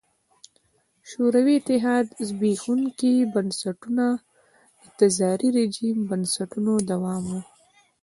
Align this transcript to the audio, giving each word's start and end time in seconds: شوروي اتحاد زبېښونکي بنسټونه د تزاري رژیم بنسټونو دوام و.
شوروي 1.09 1.55
اتحاد 1.59 2.05
زبېښونکي 2.27 3.13
بنسټونه 3.33 4.05
د 4.81 4.83
تزاري 4.97 5.49
رژیم 5.59 5.97
بنسټونو 6.09 6.73
دوام 6.89 7.23
و. 7.31 7.33